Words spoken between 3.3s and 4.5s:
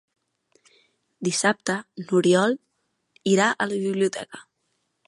irà a la biblioteca.